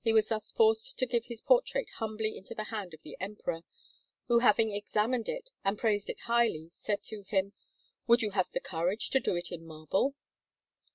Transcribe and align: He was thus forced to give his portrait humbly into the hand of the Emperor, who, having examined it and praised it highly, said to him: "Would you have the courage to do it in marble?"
He 0.00 0.14
was 0.14 0.30
thus 0.30 0.50
forced 0.50 0.98
to 0.98 1.04
give 1.04 1.26
his 1.26 1.42
portrait 1.42 1.90
humbly 1.96 2.38
into 2.38 2.54
the 2.54 2.64
hand 2.72 2.94
of 2.94 3.02
the 3.02 3.18
Emperor, 3.20 3.64
who, 4.26 4.38
having 4.38 4.72
examined 4.72 5.28
it 5.28 5.50
and 5.62 5.78
praised 5.78 6.08
it 6.08 6.20
highly, 6.20 6.70
said 6.70 7.02
to 7.02 7.20
him: 7.24 7.52
"Would 8.06 8.22
you 8.22 8.30
have 8.30 8.50
the 8.52 8.60
courage 8.60 9.10
to 9.10 9.20
do 9.20 9.36
it 9.36 9.52
in 9.52 9.66
marble?" 9.66 10.14